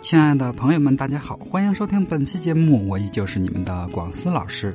[0.00, 4.74] 亲爱的朋友们，大家好，欢迎收听本期节目，我依旧是你们的广思老师。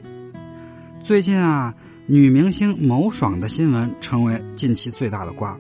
[1.01, 1.73] 最近啊，
[2.05, 5.57] 女明星某爽的新闻成为近期最大的瓜，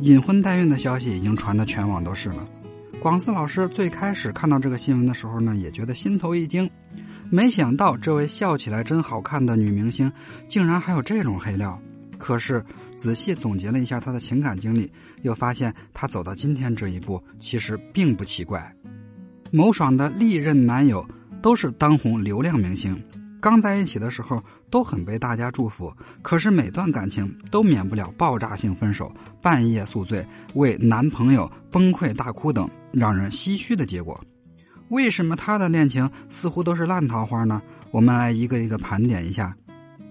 [0.00, 2.48] 隐婚代孕的消息已经传得全网都是了。
[2.98, 6.68] 广思老师最开始看到这个新闻的时候呢，也觉得心头一惊，
[7.30, 10.10] 没想到这位笑起来真好看的女明星，
[10.48, 11.78] 竟然还有这种黑料。
[12.18, 12.64] 可是
[12.96, 14.90] 仔细总结了一下她的情感经历，
[15.22, 18.74] 又发现她走到今天这一步，其实并不奇怪。
[19.50, 21.06] 某爽的历任男友
[21.40, 23.00] 都是当红流量明星，
[23.40, 34.20] 刚在一起的时候都很被大家祝福，可是每段感情都免不了爆炸性分手、半夜宿醉、为男朋友崩溃大哭等让人唏嘘的结果。
[34.88, 37.62] 为什么他的恋情似乎都是烂桃花呢？
[37.92, 39.56] 我们来一个一个盘点一下。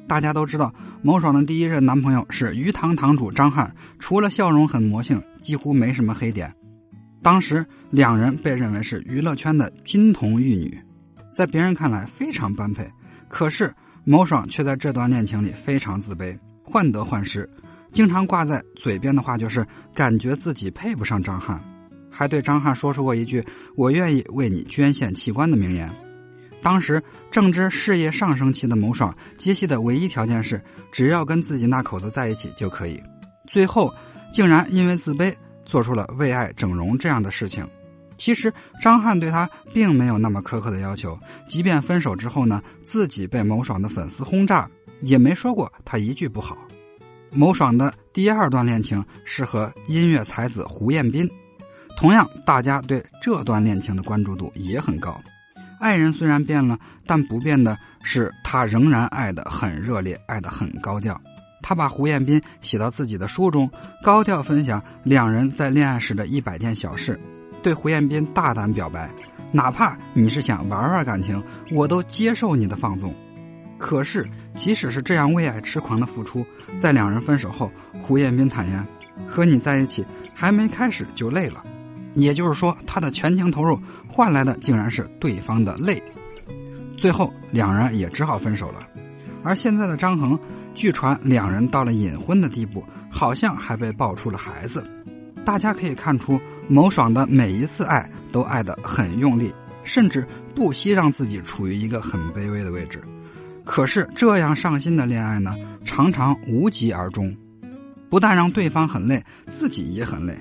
[0.07, 6.53] 大家都知道，某爽的第一任男朋友是鱼塘堂主张翰，除了笑容很魔性，几乎没什么黑点。
[7.23, 10.79] 当时两人被认为是娱乐圈的金童玉女，
[11.33, 12.87] 在别人看来非常般配。
[13.27, 17.49] 可是某爽却在这段恋情里非常自卑，患得患失，
[17.91, 21.59] 经常挂在嘴边的话就是感觉自己配不上张翰，
[22.11, 23.43] 还对张翰说出过一句
[23.75, 25.91] “我愿意为你捐献器官”的名言。
[26.65, 26.99] 当时
[27.29, 30.59] 正值事业上升期的某爽，接戏的唯一条件是
[30.91, 32.99] 只要跟自己那口子在一起就可以。
[33.47, 33.93] 最后
[34.33, 35.31] 竟然因为自卑
[35.63, 37.63] 做出了为爱整容这样的事情。
[38.17, 41.15] 其实张翰对他并没有那么苛刻的要求，
[41.47, 44.67] 即便分手之后呢，自己被某爽的粉丝轰炸，
[45.01, 46.57] 也没说过他一句不好。
[47.29, 51.29] 某爽的第二段恋情是和音乐才子胡彦斌，
[51.95, 55.15] 同样大家对这段恋情的关注度也很高。
[55.85, 61.21] 爱人虽然变了，但不变的是他仍然爱得很热烈，爱得很高调。
[61.61, 63.69] 他把胡彦斌写到自己的书中，
[64.03, 67.19] 高调分享两人在恋爱时的一百件小事，
[67.61, 69.07] 对胡彦斌大胆表白：
[69.51, 73.13] 哪怕你是想玩玩感情，我都接受你的放纵。
[73.77, 76.43] 可是，即使是这样为爱痴狂的付出，
[76.79, 77.71] 在两人分手后，
[78.01, 78.83] 胡彦斌坦言：
[79.29, 80.03] 和你在一起
[80.33, 81.63] 还没开始就累了。
[82.15, 86.01] 也就是说，他的全情投入换来的竟然是对方的累。
[86.97, 88.79] 最后，两人也只好分手了。
[89.43, 90.39] 而现在的张恒，
[90.73, 94.83] 据传两人到了隐婚的地步，好像还被爆出了孩子。
[95.45, 99.53] 大家可以看出，某爽的每一次爱都爱得很用力，
[99.83, 102.99] 甚至不惜让自己处于一个很卑微的位置。
[103.63, 107.35] 可是这样上心的恋爱呢，常常无疾而终，
[108.09, 110.35] 不但让对方很累，自己也很累。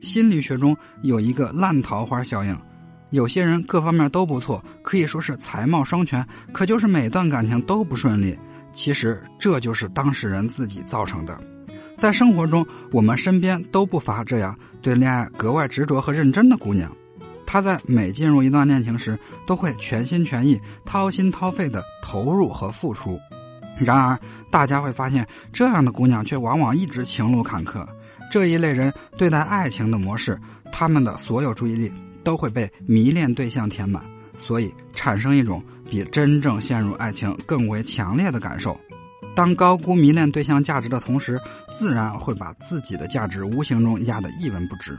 [0.00, 2.56] 心理学中有一个烂桃花效应，
[3.10, 8.38] 有些人各方面都不错，可以说是才貌双全，可就是每段感情都不顺利。
[8.72, 11.38] 其实这就是当事人自己造成的。
[11.98, 16.90] 在生活中，我们身边都不乏这样对恋爱格外执着和认真的姑娘，
[17.44, 23.18] 她在每进入一段恋情时，都会全心全意、掏心掏肺的投入和付出。
[23.76, 24.18] 然而，
[24.50, 27.86] 大家会发现，这样的姑娘却往往一直情路坎坷。
[28.30, 30.38] 这一类人对待爱情的模式，
[30.70, 31.92] 他们的所有注意力
[32.22, 34.00] 都会被迷恋对象填满，
[34.38, 38.78] 所以产生一种比真正陷入爱情更为强烈的感受。
[39.34, 41.40] 当高估迷恋对象价值的同时，
[41.74, 44.96] 自然会把自己的价值无形中压得一文不值。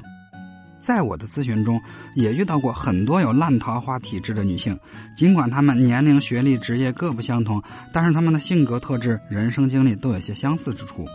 [0.79, 1.79] 在我的咨询中，
[2.15, 4.77] 也遇到过很多有烂桃花体质的女性，
[5.15, 7.61] 尽管她们年龄、学历、职业各不相同，
[7.93, 11.05] 但是她们的性格特质、人生经历都有些相似之处。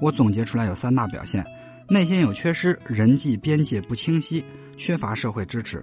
[0.00, 1.44] 我总结出来有三大表现。
[1.90, 4.44] 内心有缺失，人际边界不清晰，
[4.76, 5.82] 缺乏社会支持。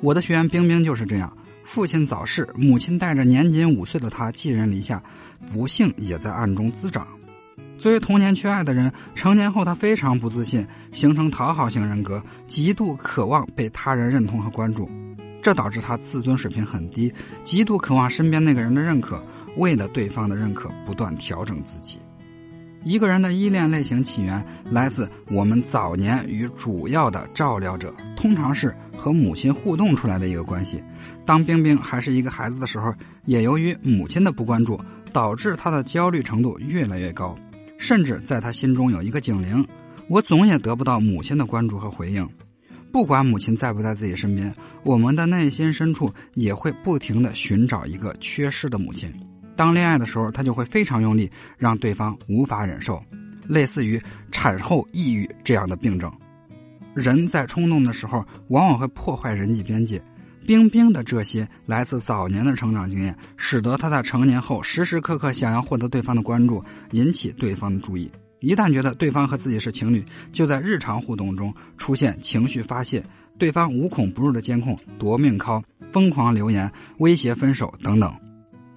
[0.00, 1.32] 我的学员冰冰就是这样，
[1.62, 5.00] 父亲早逝，母亲带着年仅五岁的他寄人篱下，
[5.52, 7.06] 不幸也在暗中滋长。
[7.78, 14.90] 作为童年缺爱的人，成年后他非常不自信，形成讨好型人格，极度渴望被他人认同和关注，
[15.40, 17.12] 这导致他自尊水平很低，
[17.44, 19.24] 极度渴望身边那个人的认可，
[19.56, 22.00] 为了对方的认可，不断调整自己。
[22.82, 30.82] 一个人的依恋类型起源来自我们早年与主要的照料者，通常是和母亲互动出来的一个关系。
[31.26, 32.92] 当冰冰还是一个孩子的时候，
[33.26, 34.80] 也由于母亲的不关注，
[35.12, 37.36] 导致他的焦虑程度越来越高，
[37.76, 39.66] 甚至在他心中有一个警铃：
[40.08, 42.26] 我总也得不到母亲的关注和回应。
[42.90, 44.52] 不管母亲在不在自己身边，
[44.82, 49.12] 我们的内心深处也会不停的寻找一个缺失的母亲。
[49.60, 52.98] 当恋爱的时候，他就会非常用力，让对方无法忍受，
[53.46, 54.00] 类似于
[54.32, 56.10] 产后抑郁这样的病症。
[56.94, 60.02] 人在冲动的时候，往往会破坏人际边界。
[60.46, 68.10] 冰冰的这些来自早年的成长经验，使得他在成年后时时刻刻想要获得对方的关注，引起对方的注意。
[68.38, 70.02] 一旦觉得对方和自己是情侣，
[70.32, 73.04] 就在日常互动中出现情绪发泄，
[73.38, 75.62] 对方无孔不入的监控、夺命 call、
[75.92, 78.10] 疯狂留言、威胁分手等等。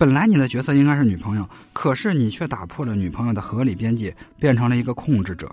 [0.04, 5.50] 本来你的角色应该是女朋友，可是你却打破了女朋友的合理边界，变成了一个控制者。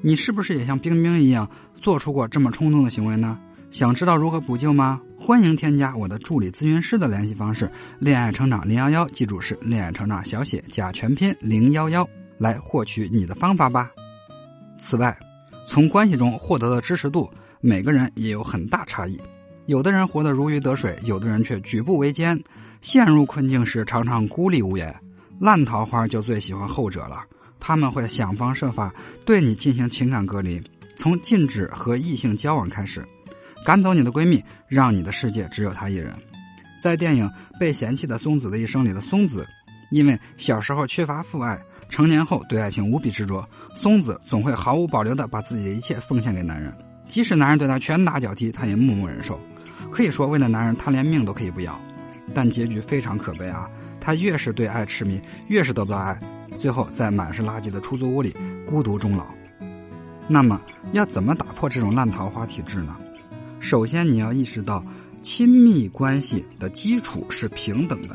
[0.00, 3.36] 你是不是也像冰冰一样做出过这么冲动的行为呢？
[3.72, 5.00] 想知道如何补救吗？
[5.18, 7.68] 欢迎添加我的助理咨询师的联系方式：
[7.98, 13.90] 恋爱成长零幺幺，记住是恋爱成长小写加全拼零幺幺，来获取你的方法吧。
[14.78, 15.18] 此外，
[15.66, 17.28] 从关系中获得的支持度，
[17.60, 19.20] 每个人也有很大差异。
[19.66, 22.40] 有的人活得如鱼得水，有的人却举步维艰。
[22.84, 24.94] 陷入困境时，常常孤立无援。
[25.40, 27.24] 烂桃花就最喜欢后者了，
[27.58, 28.94] 他们会想方设法
[29.24, 30.62] 对你进行情感隔离，
[30.94, 33.02] 从禁止和异性交往开始，
[33.64, 34.38] 赶走你的闺蜜，
[34.68, 36.14] 让你的世界只有她一人。
[36.78, 37.26] 在电影
[37.58, 39.48] 《被嫌弃的松子的一生》里的松子，
[39.90, 41.58] 因为小时候缺乏父爱，
[41.88, 46.70] 成年后对爱情无比执着，松子总会毫无保留地把自己的一切奉献给男人，
[47.08, 49.40] 即使男人对她拳打脚踢，她也默默忍受。
[49.90, 51.80] 可以说，为了男人，她连命都可以不要。
[52.32, 53.68] 但结局非常可悲啊！
[54.00, 56.20] 他越是对爱痴迷，越是得不到爱，
[56.58, 58.34] 最后在满是垃圾的出租屋里
[58.66, 59.26] 孤独终老。
[60.28, 60.60] 那么，
[60.92, 62.96] 要怎么打破这种烂桃花体质呢？
[63.60, 64.84] 首先，你要意识到，
[65.22, 68.14] 亲密关系的基础是平等的。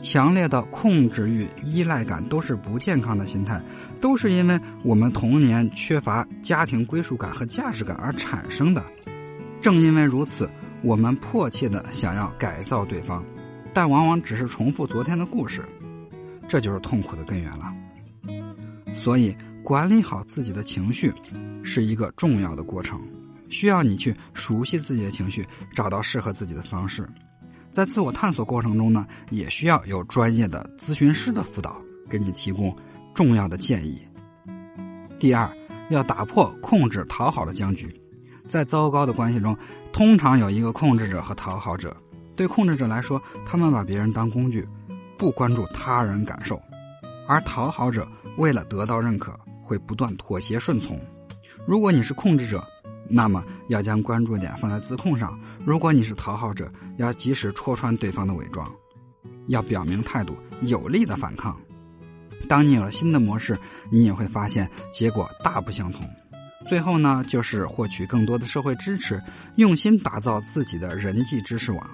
[0.00, 3.62] 强烈的控制欲、依赖感都是不健康的心态，
[4.00, 8.84] 都是因为我们童年缺乏家庭归属感和价值感而产生的。
[9.60, 10.50] 正因为如此。
[10.84, 13.24] 我们迫切的想要改造对方，
[13.72, 15.64] 但往往只是重复昨天的故事，
[16.46, 17.74] 这就是痛苦的根源了。
[18.94, 21.10] 所以，管理好自己的情绪
[21.62, 23.00] 是一个重要的过程，
[23.48, 27.08] 需要你去熟悉自己的情绪，找到适合自己的方式。
[27.70, 32.76] 在自我探索过程中呢，也需要有专业的咨询师的辅导，给你提供
[33.14, 34.06] 重要的建议。
[35.18, 35.50] 第二，
[35.88, 38.03] 要打破控制讨好的僵局。
[38.46, 39.56] 在糟糕的关系中，
[39.92, 41.96] 通常有一个控制者和讨好者。
[42.36, 44.66] 对控制者来说，他们把别人当工具，
[45.16, 46.56] 不关注他人感受；
[47.28, 48.06] 而讨好者
[48.36, 51.00] 为了得到认可，会不断妥协顺从。
[51.66, 52.66] 如果你是控制者，
[53.08, 55.30] 那么要将关注点放在自控上；
[55.64, 58.68] 如果你是讨好者，要及时戳穿对方的伪装，
[59.46, 61.56] 要表明态度，有力的反抗。
[62.48, 63.56] 当你有了新的模式，
[63.90, 66.04] 你也会发现结果大不相同。
[66.66, 69.22] 最后呢，就是获取更多的社会支持，
[69.56, 71.88] 用心打造自己的人际知识网，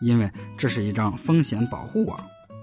[0.00, 2.18] 因为这是一张风险保护网，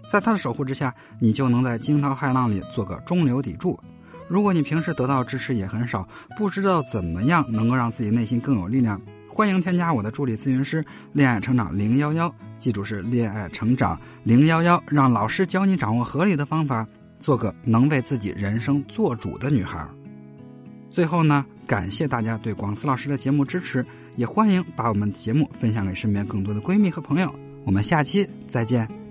[0.10, 3.80] 在他的守护之下，你就能在惊涛骇浪里做个中流砥柱。
[4.28, 6.08] 如果你平时得到支持也很少，
[6.38, 16.88] 不知道怎么样能够让自己内心更有力量，欢迎添加我的助理咨询师“恋爱成长零幺幺”，记住是“恋爱成长零幺幺”，让老师教你掌握合理的方法，
[17.20, 19.86] 做个能为自己人生做主的女孩。
[20.94, 23.84] 最后呢，感谢大家对广思老师的节目支持，
[24.16, 27.34] 也欢迎把我们的节目分享给身边更多的闺蜜和朋友。
[27.66, 29.03] 我们下期再见。